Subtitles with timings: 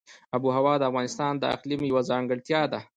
[0.35, 2.79] آب وهوا د افغانستان د اقلیم یوه ځانګړتیا ده.